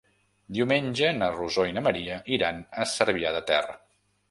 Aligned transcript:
Diumenge 0.57 1.11
na 1.17 1.27
Rosó 1.35 1.67
i 1.73 1.77
na 1.77 1.85
Maria 1.89 2.19
iran 2.39 2.65
a 2.71 2.89
Cervià 2.95 3.37
de 3.39 3.45
Ter. 3.53 3.63